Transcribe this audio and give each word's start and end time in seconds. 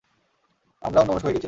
আমরা 0.81 0.99
অন্যমনস্ক 1.01 1.25
হয়ে 1.25 1.33
গিয়েছিলাম। 1.33 1.39